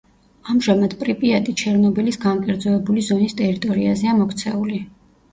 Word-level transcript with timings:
ამჟამად 0.51 0.93
პრიპიატი 1.01 1.53
ჩერნობილის 1.61 2.17
განკერძოებული 2.23 3.03
ზონის 3.09 3.35
ტერიტორიაზეა 3.41 4.15
მოქცეული. 4.23 4.81